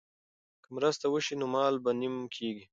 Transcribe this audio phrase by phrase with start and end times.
[0.63, 2.65] که مرسته وشي نو مال به نیم کیږي.